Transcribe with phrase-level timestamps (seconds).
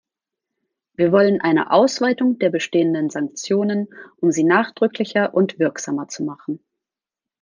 [0.95, 6.59] Wir wollen eine Ausweitung der bestehenden Sanktionen, um sie nachdrücklicher und wirksamer zu machen.